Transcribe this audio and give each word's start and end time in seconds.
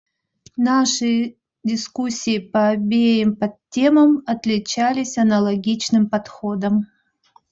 Наши 0.57 1.37
дискуссии 1.63 2.39
по 2.39 2.69
обеим 2.69 3.35
подтемам 3.35 4.23
отличались 4.25 5.19
аналогичным 5.19 6.09
подходом. 6.09 6.87